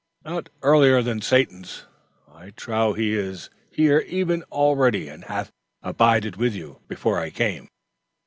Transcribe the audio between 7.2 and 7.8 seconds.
came."